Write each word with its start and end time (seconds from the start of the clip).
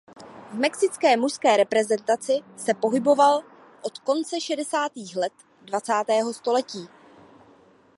V 0.49 0.53
mexické 0.53 1.17
mužské 1.17 1.57
reprezentaci 1.57 2.33
se 2.57 2.73
pohyboval 2.73 3.41
od 3.81 3.97
konce 3.99 4.41
šedesátých 4.41 5.15
let 5.15 5.33
dvacátého 5.65 6.33
století. 6.33 6.87